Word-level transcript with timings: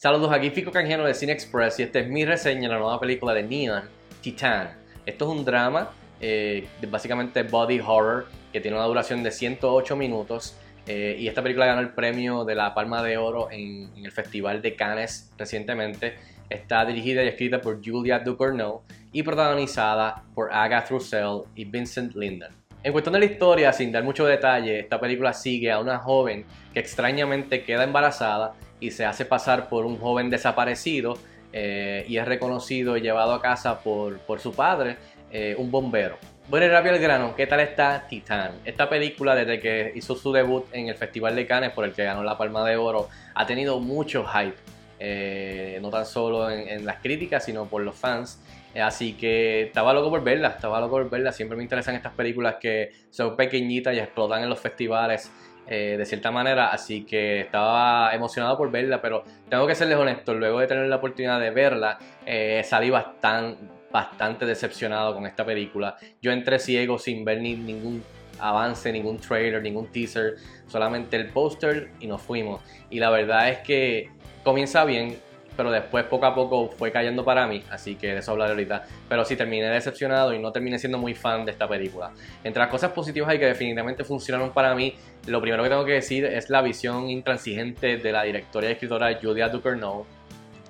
Saludos, 0.00 0.30
aquí 0.30 0.50
Fico 0.50 0.70
Canjeno 0.70 1.04
de 1.04 1.12
Cine 1.12 1.32
Express 1.32 1.80
y 1.80 1.82
esta 1.82 1.98
es 1.98 2.08
mi 2.08 2.24
reseña 2.24 2.68
de 2.68 2.68
la 2.68 2.78
nueva 2.78 3.00
película 3.00 3.34
de 3.34 3.42
Neon, 3.42 3.82
Titan. 4.20 4.78
Esto 5.04 5.24
es 5.24 5.36
un 5.36 5.44
drama, 5.44 5.90
eh, 6.20 6.68
básicamente 6.88 7.42
body 7.42 7.80
horror, 7.80 8.28
que 8.52 8.60
tiene 8.60 8.76
una 8.76 8.86
duración 8.86 9.24
de 9.24 9.32
108 9.32 9.96
minutos. 9.96 10.56
Eh, 10.86 11.16
y 11.18 11.26
esta 11.26 11.42
película 11.42 11.66
ganó 11.66 11.80
el 11.80 11.88
premio 11.94 12.44
de 12.44 12.54
la 12.54 12.74
Palma 12.74 13.02
de 13.02 13.16
Oro 13.16 13.50
en, 13.50 13.90
el 13.96 14.12
Festival 14.12 14.62
de 14.62 14.76
Cannes 14.76 15.32
recientemente. 15.36 16.14
Está 16.48 16.84
dirigida 16.84 17.24
y 17.24 17.26
escrita 17.26 17.60
por 17.60 17.84
Julia 17.84 18.20
Ducournau 18.20 18.82
y 19.10 19.24
protagonizada 19.24 20.22
por 20.32 20.52
Agatha 20.52 20.90
Russell 20.90 21.40
y 21.56 21.64
Vincent 21.64 22.14
Linden. 22.14 22.52
En 22.84 22.92
cuestión 22.92 23.14
de 23.14 23.18
la 23.18 23.24
historia, 23.24 23.72
sin 23.72 23.90
dar 23.90 24.04
mucho 24.04 24.24
detalle, 24.24 24.78
esta 24.78 25.00
película 25.00 25.32
sigue 25.32 25.72
a 25.72 25.80
una 25.80 25.98
joven 25.98 26.44
que 26.72 26.78
extrañamente 26.78 27.64
queda 27.64 27.82
embarazada 27.82 28.54
y 28.80 28.90
se 28.90 29.04
hace 29.04 29.24
pasar 29.24 29.68
por 29.68 29.86
un 29.86 29.98
joven 29.98 30.30
desaparecido 30.30 31.18
eh, 31.52 32.04
y 32.08 32.18
es 32.18 32.26
reconocido 32.26 32.96
y 32.96 33.00
llevado 33.00 33.32
a 33.32 33.40
casa 33.40 33.80
por, 33.80 34.20
su 34.38 34.52
padre, 34.52 34.96
eh, 35.30 35.54
un 35.58 35.70
bombero. 35.70 36.16
Bueno, 36.48 36.66
y 36.66 36.68
rápido 36.70 36.94
el 36.94 37.02
grano, 37.02 37.34
¿qué 37.36 37.46
tal 37.46 37.60
está 37.60 38.06
Titán? 38.08 38.52
Esta 38.64 38.88
película, 38.88 39.34
desde 39.34 39.60
que 39.60 39.92
hizo 39.94 40.14
su 40.14 40.32
debut 40.32 40.64
en 40.72 40.88
el 40.88 40.94
Festival 40.94 41.36
de 41.36 41.46
Cannes, 41.46 41.72
por 41.72 41.84
el 41.84 41.92
que 41.92 42.04
ganó 42.04 42.22
la 42.22 42.38
Palma 42.38 42.66
de 42.66 42.76
Oro, 42.76 43.08
ha 43.34 43.46
tenido 43.46 43.80
mucho 43.80 44.24
hype. 44.24 44.56
Eh, 45.00 45.78
no 45.80 45.90
tan 45.90 46.04
solo 46.06 46.50
en, 46.50 46.84
las 46.84 46.96
críticas, 46.96 47.44
sino 47.44 47.66
por 47.66 47.82
los 47.82 47.94
fans. 47.94 48.42
así 48.82 49.12
que 49.12 49.62
estaba 49.62 49.92
loco 49.92 50.10
por 50.10 50.24
verla, 50.24 50.48
estaba 50.48 50.80
loco 50.80 50.92
por 50.92 51.10
verla. 51.10 51.32
Siempre 51.32 51.56
me 51.56 51.62
interesan 51.62 51.94
estas 51.94 52.14
películas 52.14 52.56
que 52.60 52.92
son 53.10 53.36
pequeñitas 53.36 53.94
y 53.94 53.98
explotan 53.98 54.42
en 54.42 54.48
los 54.48 54.58
festivales. 54.58 55.30
Eh, 55.70 55.96
de 55.98 56.06
cierta 56.06 56.30
manera, 56.30 56.68
así 56.68 57.04
que 57.04 57.40
estaba 57.40 58.14
emocionado 58.14 58.56
por 58.56 58.70
verla, 58.70 59.02
pero 59.02 59.24
tengo 59.50 59.66
que 59.66 59.74
serles 59.74 59.98
honesto, 59.98 60.32
luego 60.32 60.60
de 60.60 60.66
tener 60.66 60.86
la 60.86 60.96
oportunidad 60.96 61.38
de 61.38 61.50
verla, 61.50 61.98
eh, 62.24 62.62
salí 62.64 62.88
bastante, 62.88 63.62
bastante 63.90 64.46
decepcionado 64.46 65.14
con 65.14 65.26
esta 65.26 65.44
película. 65.44 65.98
Yo 66.22 66.32
entré 66.32 66.58
ciego 66.58 66.98
sin 66.98 67.22
ver 67.22 67.42
ni, 67.42 67.54
ningún 67.54 68.02
avance, 68.38 68.90
ningún 68.90 69.18
trailer, 69.18 69.60
ningún 69.60 69.88
teaser, 69.88 70.36
solamente 70.66 71.16
el 71.16 71.28
póster 71.28 71.90
y 72.00 72.06
nos 72.06 72.22
fuimos. 72.22 72.62
Y 72.88 72.98
la 72.98 73.10
verdad 73.10 73.50
es 73.50 73.58
que 73.58 74.10
comienza 74.44 74.86
bien, 74.86 75.18
pero 75.58 75.72
después 75.72 76.04
poco 76.04 76.24
a 76.24 76.36
poco 76.36 76.68
fue 76.68 76.92
cayendo 76.92 77.24
para 77.24 77.48
mí, 77.48 77.64
así 77.68 77.96
que 77.96 78.12
de 78.12 78.18
eso 78.18 78.30
hablaré 78.30 78.52
ahorita. 78.52 78.84
Pero 79.08 79.24
sí 79.24 79.34
terminé 79.34 79.66
decepcionado 79.68 80.32
y 80.32 80.38
no 80.38 80.52
terminé 80.52 80.78
siendo 80.78 80.98
muy 80.98 81.16
fan 81.16 81.44
de 81.44 81.50
esta 81.50 81.66
película. 81.66 82.12
Entre 82.44 82.60
las 82.60 82.70
cosas 82.70 82.92
positivas 82.92 83.34
y 83.34 83.40
que 83.40 83.46
definitivamente 83.46 84.04
funcionaron 84.04 84.52
para 84.52 84.72
mí, 84.76 84.94
lo 85.26 85.40
primero 85.40 85.64
que 85.64 85.68
tengo 85.68 85.84
que 85.84 85.94
decir 85.94 86.24
es 86.24 86.48
la 86.48 86.62
visión 86.62 87.10
intransigente 87.10 87.96
de 87.96 88.12
la 88.12 88.22
directora 88.22 88.68
y 88.68 88.72
escritora 88.74 89.18
Julia 89.20 89.48
Ducournau, 89.48 90.06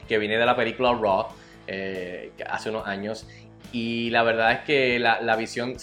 que 0.08 0.16
viene 0.16 0.38
de 0.38 0.46
la 0.46 0.56
película 0.56 0.94
Raw 0.94 1.26
eh, 1.66 2.32
hace 2.48 2.70
unos 2.70 2.86
años. 2.86 3.28
Y 3.72 4.08
la 4.08 4.22
verdad 4.22 4.52
es 4.52 4.60
que 4.60 4.98
la, 4.98 5.20
la 5.20 5.36
visión, 5.36 5.78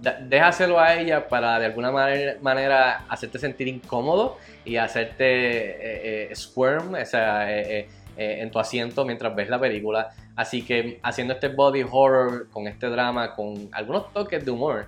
déjaselo 0.00 0.78
a 0.80 0.94
ella 0.94 1.28
para 1.28 1.58
de 1.58 1.66
alguna 1.66 1.90
manera, 1.90 2.36
manera 2.40 3.04
hacerte 3.08 3.38
sentir 3.38 3.68
incómodo 3.68 4.38
y 4.64 4.76
hacerte 4.76 5.24
eh, 5.24 6.30
eh, 6.30 6.36
squirm, 6.36 6.94
eh, 6.96 7.86
en 8.16 8.50
tu 8.50 8.58
asiento 8.58 9.04
mientras 9.04 9.34
ves 9.34 9.48
la 9.48 9.58
película. 9.58 10.10
Así 10.36 10.62
que 10.62 10.98
haciendo 11.02 11.34
este 11.34 11.48
body 11.48 11.84
horror 11.90 12.48
con 12.50 12.66
este 12.66 12.88
drama, 12.88 13.34
con 13.34 13.68
algunos 13.72 14.12
toques 14.12 14.44
de 14.44 14.50
humor, 14.50 14.86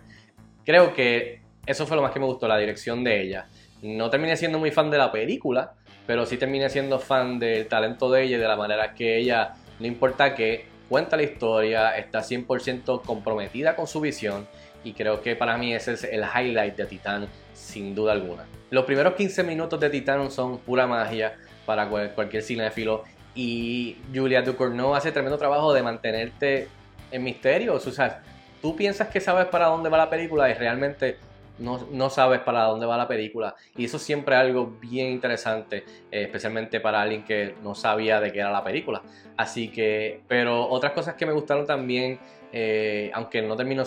creo 0.64 0.92
que 0.94 1.40
eso 1.66 1.86
fue 1.86 1.96
lo 1.96 2.02
más 2.02 2.12
que 2.12 2.20
me 2.20 2.26
gustó, 2.26 2.46
la 2.48 2.58
dirección 2.58 3.02
de 3.02 3.22
ella. 3.22 3.46
No 3.82 4.10
terminé 4.10 4.36
siendo 4.36 4.58
muy 4.58 4.70
fan 4.70 4.90
de 4.90 4.98
la 4.98 5.10
película, 5.10 5.74
pero 6.06 6.26
sí 6.26 6.36
terminé 6.36 6.68
siendo 6.68 6.98
fan 6.98 7.38
del 7.38 7.66
talento 7.66 8.10
de 8.10 8.24
ella 8.24 8.36
y 8.36 8.40
de 8.40 8.48
la 8.48 8.56
manera 8.56 8.94
que 8.94 9.18
ella, 9.18 9.54
no 9.80 9.86
importa 9.86 10.34
que 10.34 10.66
cuenta 10.88 11.16
la 11.16 11.22
historia, 11.22 11.96
está 11.96 12.20
100% 12.20 13.02
comprometida 13.02 13.74
con 13.74 13.86
su 13.86 14.00
visión 14.00 14.46
y 14.84 14.92
creo 14.92 15.20
que 15.20 15.34
para 15.34 15.56
mí 15.56 15.74
ese 15.74 15.94
es 15.94 16.04
el 16.04 16.22
highlight 16.22 16.76
de 16.76 16.86
Titán 16.86 17.28
sin 17.52 17.94
duda 17.94 18.12
alguna. 18.12 18.44
Los 18.70 18.84
primeros 18.84 19.14
15 19.14 19.42
minutos 19.42 19.80
de 19.80 19.90
Titán 19.90 20.30
son 20.30 20.58
pura 20.58 20.86
magia 20.86 21.36
para 21.66 21.88
cualquier 21.88 22.42
cinéfilo 22.42 23.04
y 23.34 23.96
Julia 24.14 24.42
Ducournau 24.42 24.94
hace 24.94 25.10
tremendo 25.10 25.38
trabajo 25.38 25.72
de 25.72 25.82
mantenerte 25.82 26.68
en 27.10 27.24
misterio. 27.24 27.74
O 27.74 27.80
sea, 27.80 28.22
tú 28.62 28.76
piensas 28.76 29.08
que 29.08 29.20
sabes 29.20 29.46
para 29.46 29.66
dónde 29.66 29.88
va 29.88 29.98
la 29.98 30.10
película 30.10 30.48
y 30.50 30.54
realmente 30.54 31.18
no, 31.58 32.10
sabes 32.10 32.40
para 32.40 32.64
dónde 32.64 32.86
va 32.86 32.96
la 32.96 33.08
película. 33.08 33.54
Y 33.76 33.84
eso 33.84 33.98
siempre 33.98 34.34
es 34.34 34.40
algo 34.40 34.76
bien 34.80 35.08
interesante, 35.08 35.84
eh, 36.10 36.22
especialmente 36.22 36.80
para 36.80 37.00
alguien 37.00 37.24
que 37.24 37.54
no 37.62 37.74
sabía 37.74 38.20
de 38.20 38.32
qué 38.32 38.40
era 38.40 38.50
la 38.50 38.64
película. 38.64 39.02
Así 39.36 39.68
que, 39.68 40.20
pero 40.28 40.68
otras 40.68 40.92
cosas 40.92 41.14
que 41.14 41.26
me 41.26 41.32
gustaron 41.32 41.66
también, 41.66 42.18
eh, 42.56 43.10
aunque 43.12 43.42
no 43.42 43.56
terminó 43.56 43.82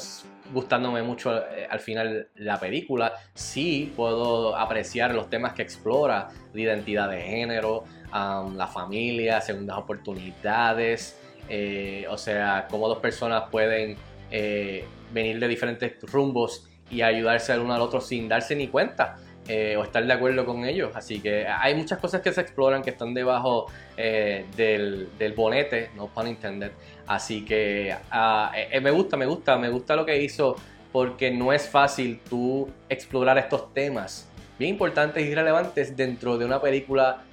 gustándome 0.54 1.02
mucho 1.02 1.38
eh, 1.38 1.66
al 1.70 1.80
final 1.80 2.28
la 2.36 2.60
película, 2.60 3.14
sí 3.34 3.94
puedo 3.96 4.58
apreciar 4.58 5.16
los 5.16 5.30
temas 5.30 5.54
que 5.54 5.62
explora, 5.62 6.28
la 6.54 6.62
identidad 6.62 7.10
de 7.10 7.22
género, 7.22 7.86
la 8.12 8.68
familia, 8.68 9.40
segundas 9.40 9.78
oportunidades, 9.78 11.18
eh, 11.48 12.06
o 12.10 12.18
sea, 12.18 12.68
cómo 12.70 12.90
dos 12.90 12.98
personas 12.98 13.44
pueden 13.50 13.96
eh, 14.32 14.84
venir 15.14 15.40
de 15.40 15.48
diferentes 15.48 15.94
rumbos 16.02 16.68
y 16.92 17.04
ayudarse 17.04 17.54
el 17.54 17.62
uno 17.62 17.74
al 17.74 17.82
otro 17.82 18.02
sin 18.02 18.28
darse 18.28 18.54
ni 18.54 18.68
cuenta. 18.68 19.16
Eh, 19.47 19.78
o 19.78 19.84
estar 19.84 20.06
de 20.06 20.12
acuerdo 20.12 20.46
con 20.46 20.66
ellos. 20.66 20.91
Así 20.94 21.22
que 21.22 21.47
hay 21.47 21.74
muchas 21.74 22.00
cosas 22.00 22.22
que 22.22 22.34
se 22.34 22.41
exploran 22.41 22.81
que 22.84 22.90
están 22.90 23.13
debajo 23.13 23.68
del, 23.96 25.09
del, 25.18 25.34
bonete, 25.34 25.91
no 25.96 26.08
pun 26.08 26.28
intended. 26.28 26.72
Así 27.06 27.46
que 27.46 27.96
ah, 28.12 28.52
me 28.81 28.91
gusta, 28.91 29.16
me 29.16 29.25
gusta, 29.25 29.57
me 29.57 29.69
gusta 29.69 29.96
lo 29.96 30.06
que 30.06 30.22
hizo 30.22 30.56
porque 30.91 31.31
no 31.31 31.53
es 31.53 31.69
fácil 31.69 32.19
tú 32.30 32.69
explorar 32.90 33.38
estos 33.38 33.74
temas 33.74 34.30
bien 34.57 34.72
importantes 34.72 35.25
y 35.25 35.34
relevantes 35.34 35.96
dentro 35.96 36.38
de 36.38 36.46
una 36.46 36.62
película 36.62 37.24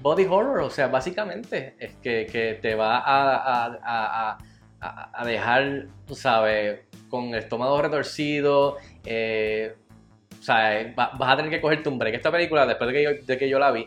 body 0.00 0.26
horror, 0.26 0.60
o 0.60 0.70
sea, 0.70 0.88
básicamente 0.88 1.76
es 1.78 1.94
que, 2.02 2.58
te 2.60 2.74
va 2.74 3.02
a, 3.04 4.38
dejar, 5.24 5.86
tú 6.06 6.16
sabes, 6.16 6.80
con 7.08 7.28
el 7.28 7.36
estómago 7.36 7.80
retorcido, 7.80 8.78
eh, 9.04 9.76
o 10.42 10.44
sea, 10.44 10.92
vas 10.96 11.14
a 11.20 11.36
tener 11.36 11.52
que 11.52 11.60
cogerte 11.60 11.88
un 11.88 12.00
break. 12.00 12.16
Esta 12.16 12.32
película, 12.32 12.66
después 12.66 12.88
de 12.88 12.94
que 12.94 13.02
yo, 13.04 13.10
de 13.24 13.38
que 13.38 13.48
yo 13.48 13.60
la 13.60 13.70
vi, 13.70 13.86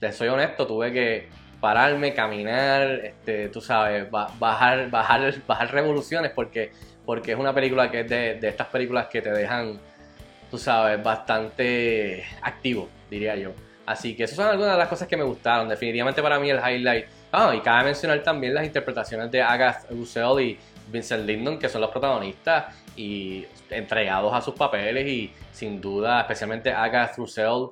te 0.00 0.10
soy 0.10 0.26
honesto, 0.26 0.66
tuve 0.66 0.92
que 0.92 1.28
pararme, 1.60 2.12
caminar, 2.12 2.82
este, 3.04 3.48
tú 3.48 3.60
sabes, 3.60 4.10
bajar, 4.10 4.90
bajar, 4.90 5.32
bajar 5.46 5.72
revoluciones 5.72 6.32
porque, 6.32 6.72
porque 7.06 7.30
es 7.30 7.38
una 7.38 7.54
película 7.54 7.92
que 7.92 8.00
es 8.00 8.08
de, 8.08 8.34
de 8.40 8.48
estas 8.48 8.66
películas 8.66 9.06
que 9.06 9.22
te 9.22 9.30
dejan, 9.30 9.78
tú 10.50 10.58
sabes, 10.58 11.00
bastante 11.00 12.24
activo, 12.42 12.88
diría 13.08 13.36
yo. 13.36 13.52
Así 13.86 14.16
que 14.16 14.24
esas 14.24 14.34
son 14.34 14.48
algunas 14.48 14.72
de 14.72 14.78
las 14.78 14.88
cosas 14.88 15.06
que 15.06 15.16
me 15.16 15.22
gustaron. 15.22 15.68
Definitivamente 15.68 16.20
para 16.22 16.40
mí 16.40 16.50
el 16.50 16.58
highlight. 16.58 17.06
Ah, 17.30 17.54
y 17.54 17.60
cabe 17.60 17.84
mencionar 17.84 18.20
también 18.24 18.52
las 18.52 18.64
interpretaciones 18.64 19.30
de 19.30 19.42
Agatha 19.42 19.86
Russell 19.90 20.40
y 20.40 20.58
Vincent 20.88 21.26
Lindon, 21.26 21.58
que 21.58 21.68
son 21.68 21.80
los 21.80 21.90
protagonistas 21.90 22.74
y 22.96 23.44
entregados 23.70 24.32
a 24.32 24.40
sus 24.40 24.54
papeles. 24.54 25.06
Y 25.06 25.32
sin 25.52 25.80
duda, 25.80 26.20
especialmente 26.20 26.72
Agatha 26.72 27.14
Russell, 27.16 27.68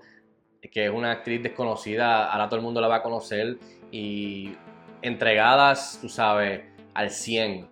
que 0.70 0.86
es 0.86 0.90
una 0.90 1.12
actriz 1.12 1.42
desconocida, 1.42 2.30
ahora 2.30 2.48
todo 2.48 2.56
el 2.56 2.62
mundo 2.62 2.80
la 2.80 2.88
va 2.88 2.96
a 2.96 3.02
conocer. 3.02 3.58
Y 3.90 4.54
entregadas, 5.02 5.98
tú 6.00 6.08
sabes, 6.08 6.62
al 6.94 7.10
100. 7.10 7.68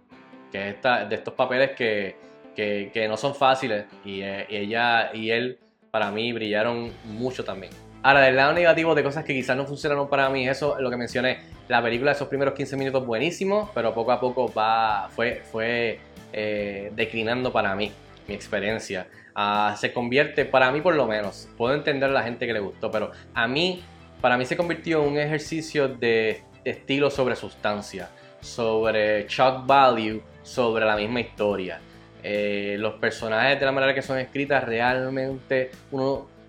Que 0.52 0.70
es 0.70 0.82
de 0.82 1.14
estos 1.14 1.34
papeles 1.34 1.72
que, 1.76 2.16
que, 2.54 3.06
no 3.08 3.16
son 3.16 3.34
fáciles. 3.34 3.86
y 4.04 4.22
eh, 4.22 4.46
ella 4.48 5.14
y 5.14 5.30
él, 5.30 5.58
para 5.90 6.10
mí, 6.10 6.32
brillaron 6.32 6.92
mucho 7.04 7.44
también. 7.44 7.72
Ahora, 8.02 8.20
del 8.20 8.36
lado 8.36 8.54
negativo 8.54 8.94
de 8.94 9.02
cosas 9.02 9.24
que 9.24 9.34
quizás 9.34 9.54
no 9.58 9.66
funcionaron 9.66 10.08
para 10.08 10.30
mí, 10.30 10.48
eso 10.48 10.76
es 10.76 10.82
lo 10.82 10.88
que 10.88 10.96
mencioné. 10.96 11.40
La 11.68 11.82
película, 11.82 12.12
esos 12.12 12.28
primeros 12.28 12.54
15 12.54 12.78
minutos 12.78 13.04
buenísimos, 13.04 13.68
pero 13.74 13.92
poco 13.92 14.10
a 14.12 14.18
poco 14.18 14.50
va, 14.50 15.10
fue, 15.10 15.42
fue 15.52 16.00
eh, 16.32 16.90
declinando 16.96 17.52
para 17.52 17.74
mí, 17.74 17.92
mi 18.26 18.34
experiencia. 18.34 19.06
Ah, 19.34 19.76
se 19.78 19.92
convierte, 19.92 20.46
para 20.46 20.72
mí 20.72 20.80
por 20.80 20.94
lo 20.94 21.06
menos, 21.06 21.50
puedo 21.58 21.74
entender 21.74 22.08
a 22.08 22.12
la 22.12 22.22
gente 22.22 22.46
que 22.46 22.54
le 22.54 22.60
gustó, 22.60 22.90
pero 22.90 23.10
a 23.34 23.46
mí, 23.46 23.82
para 24.22 24.38
mí 24.38 24.46
se 24.46 24.56
convirtió 24.56 25.02
en 25.02 25.08
un 25.10 25.18
ejercicio 25.18 25.86
de 25.88 26.42
estilo 26.64 27.10
sobre 27.10 27.36
sustancia, 27.36 28.08
sobre 28.40 29.26
shock 29.28 29.66
value, 29.66 30.22
sobre 30.42 30.86
la 30.86 30.96
misma 30.96 31.20
historia. 31.20 31.80
Eh, 32.22 32.76
los 32.78 32.94
personajes 32.94 33.60
de 33.60 33.66
la 33.66 33.72
manera 33.72 33.94
que 33.94 34.02
son 34.02 34.18
escritas 34.18 34.64
realmente 34.64 35.70
uno 35.90 36.39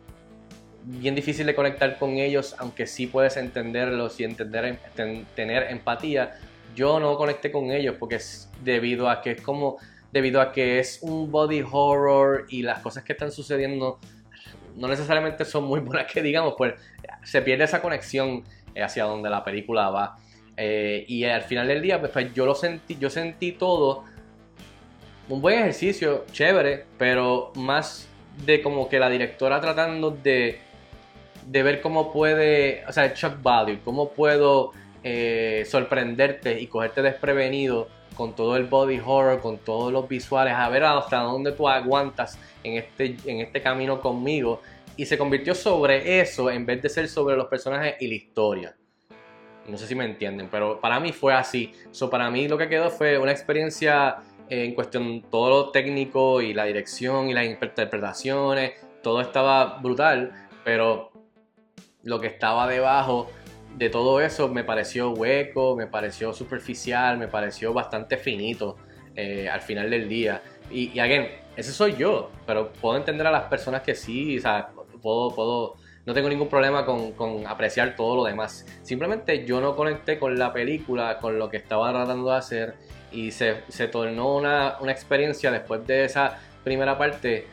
bien 0.84 1.16
difícil 1.16 1.46
de 1.46 1.56
conectar 1.56 1.98
con 1.98 2.18
ellos, 2.18 2.56
aunque 2.58 2.88
sí 2.88 3.08
puedes 3.08 3.38
entenderlos 3.38 4.20
y 4.20 4.24
entender, 4.24 4.80
tener 5.36 5.64
empatía. 5.72 6.40
Yo 6.76 7.00
no 7.00 7.16
conecté 7.18 7.52
con 7.52 7.72
ellos 7.72 7.96
porque 8.00 8.16
es 8.16 8.50
debido 8.64 9.10
a 9.10 9.22
que 9.22 9.32
es 9.32 9.42
como, 9.42 9.78
debido 10.12 10.42
a 10.42 10.52
que 10.52 10.80
es 10.80 11.00
un 11.02 11.32
body 11.32 11.64
horror 11.70 12.46
y 12.50 12.62
las 12.62 12.80
cosas 12.80 13.04
que 13.04 13.14
están 13.14 13.32
sucediendo 13.32 14.00
no 14.76 14.88
necesariamente 14.88 15.46
son 15.46 15.66
muy 15.66 15.80
buenas 15.82 16.12
que 16.12 16.22
digamos, 16.22 16.56
pues 16.58 16.76
se 17.24 17.42
pierde 17.42 17.66
esa 17.66 17.82
conexión 17.82 18.44
hacia 18.76 19.04
donde 19.04 19.30
la 19.30 19.44
película 19.44 19.90
va. 19.90 20.18
Eh, 20.58 21.06
y 21.08 21.24
al 21.24 21.42
final 21.44 21.68
del 21.68 21.82
día, 21.82 22.00
pues, 22.00 22.12
pues, 22.12 22.34
yo 22.34 22.46
lo 22.46 22.56
sentí, 22.56 22.98
yo 23.00 23.10
sentí 23.10 23.54
todo 23.54 24.04
un 25.30 25.42
buen 25.42 25.60
ejercicio, 25.60 26.26
chévere, 26.32 26.86
pero 26.98 27.52
más 27.56 28.08
de 28.46 28.62
como 28.62 28.90
que 28.90 29.00
la 29.00 29.10
directora 29.10 29.62
tratando 29.62 30.12
de, 30.12 30.60
de 31.46 31.64
ver 31.64 31.82
cómo 31.82 32.12
puede, 32.12 32.84
o 32.88 32.92
sea, 32.92 33.06
el 33.06 33.14
shock 33.14 33.38
cómo 33.84 34.12
puedo 34.12 34.72
eh, 35.04 35.66
sorprenderte 35.68 36.60
y 36.60 36.68
cogerte 36.68 37.02
desprevenido 37.02 37.88
con 38.16 38.36
todo 38.36 38.56
el 38.56 38.66
body 38.66 39.02
horror, 39.04 39.40
con 39.40 39.58
todos 39.58 39.92
los 39.92 40.08
visuales, 40.08 40.54
a 40.54 40.70
ver 40.70 40.84
hasta 40.84 41.18
dónde 41.18 41.52
tú 41.54 41.68
aguantas 41.68 42.38
en 42.64 42.78
este, 42.78 43.16
en 43.26 43.42
este 43.42 43.62
camino 43.62 44.02
conmigo. 44.02 44.62
Y 44.98 45.06
se 45.06 45.18
convirtió 45.18 45.56
sobre 45.56 46.20
eso 46.20 46.52
en 46.52 46.66
vez 46.66 46.82
de 46.82 46.90
ser 46.90 47.08
sobre 47.08 47.36
los 47.36 47.48
personajes 47.48 47.96
y 48.00 48.08
la 48.08 48.16
historia. 48.16 48.76
No 49.68 49.78
sé 49.78 49.88
si 49.88 49.96
me 49.96 50.06
entienden, 50.06 50.50
pero 50.52 50.80
para 50.80 51.00
mí 51.00 51.12
fue 51.12 51.34
así. 51.34 51.72
So, 51.92 52.10
para 52.10 52.30
mí 52.30 52.48
lo 52.48 52.58
que 52.58 52.68
quedó 52.68 52.90
fue 52.90 53.18
una 53.18 53.32
experiencia 53.32 54.18
eh, 54.50 54.66
en 54.66 54.74
cuestión 54.74 55.24
todo 55.32 55.50
lo 55.50 55.70
técnico 55.72 56.42
y 56.42 56.54
la 56.54 56.66
dirección 56.66 57.30
y 57.30 57.34
las 57.34 57.46
interpretaciones. 57.46 58.74
Todo 59.02 59.22
estaba 59.22 59.80
brutal, 59.80 60.50
pero 60.64 61.11
lo 62.04 62.20
que 62.20 62.28
estaba 62.28 62.68
debajo 62.68 63.30
de 63.76 63.90
todo 63.90 64.20
eso 64.20 64.48
me 64.50 64.64
pareció 64.64 65.12
hueco, 65.12 65.76
me 65.76 65.88
pareció 65.88 66.34
superficial, 66.34 67.18
me 67.18 67.28
pareció 67.28 67.74
bastante 67.74 68.18
finito 68.18 68.78
eh, 69.16 69.50
al 69.50 69.62
final 69.62 69.90
del 69.90 70.10
día. 70.10 70.42
Y, 70.70 70.92
y 70.94 71.00
again, 71.00 71.28
ese 71.56 71.72
soy 71.72 71.96
yo, 71.96 72.32
pero 72.46 72.72
puedo 72.74 72.98
entender 72.98 73.26
a 73.28 73.32
las 73.32 73.44
personas 73.44 73.82
que 73.82 73.96
sí, 73.96 74.38
o 74.38 74.42
sea, 74.42 74.70
puedo, 75.02 75.30
puedo 75.34 75.76
no 76.06 76.14
tengo 76.14 76.30
ningún 76.30 76.48
problema 76.48 76.86
con, 76.86 77.46
apreciar 77.46 77.96
todo 77.96 78.16
lo 78.16 78.24
demás. 78.24 78.66
Simplemente 78.82 79.46
yo 79.46 79.62
no 79.62 79.76
conecté 79.76 80.18
con 80.18 80.38
la 80.38 80.52
película, 80.52 81.20
con 81.20 81.38
lo 81.38 81.50
que 81.50 81.58
estaba 81.58 81.92
tratando 81.92 82.32
de 82.32 82.38
hacer 82.38 82.76
y 83.12 83.32
se, 83.32 83.54
tornó 83.92 84.36
una, 84.36 84.78
experiencia 84.90 85.52
después 85.52 85.86
de 85.86 86.06
esa 86.06 86.40
primera 86.64 86.98
parte 86.98 87.46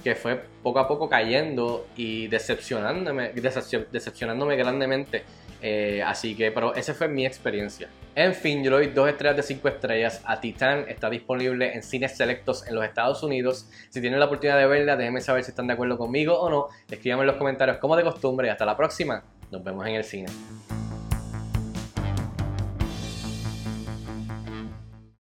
que 0.00 0.14
fue 0.14 0.40
poco 0.62 0.78
a 0.78 0.88
poco 0.88 1.08
cayendo 1.08 1.86
y 1.96 2.28
decepcionándome, 2.28 3.32
decepcionándome 3.32 4.56
grandemente. 4.56 5.24
Eh, 5.62 6.02
así 6.04 6.34
que, 6.34 6.50
pero 6.50 6.74
esa 6.74 6.94
fue 6.94 7.08
mi 7.08 7.26
experiencia. 7.26 7.88
En 8.14 8.34
fin, 8.34 8.64
yo 8.64 8.70
le 8.70 8.76
doy 8.76 8.86
2 8.88 9.08
estrellas 9.10 9.36
de 9.36 9.42
5 9.42 9.68
estrellas 9.68 10.22
a 10.24 10.40
Titan. 10.40 10.86
Está 10.88 11.10
disponible 11.10 11.74
en 11.74 11.82
cines 11.82 12.16
selectos 12.16 12.66
en 12.66 12.74
los 12.74 12.84
Estados 12.84 13.22
Unidos. 13.22 13.68
Si 13.90 14.00
tienen 14.00 14.18
la 14.18 14.26
oportunidad 14.26 14.58
de 14.58 14.66
verla, 14.66 14.96
déjenme 14.96 15.20
saber 15.20 15.44
si 15.44 15.50
están 15.50 15.66
de 15.66 15.74
acuerdo 15.74 15.98
conmigo 15.98 16.38
o 16.38 16.50
no. 16.50 16.68
Escríbanme 16.90 17.22
en 17.22 17.28
los 17.28 17.36
comentarios 17.36 17.78
como 17.78 17.96
de 17.96 18.02
costumbre. 18.02 18.50
Hasta 18.50 18.64
la 18.64 18.76
próxima. 18.76 19.22
Nos 19.50 19.62
vemos 19.62 19.86
en 19.86 19.94
el 19.94 20.04
cine. 20.04 20.28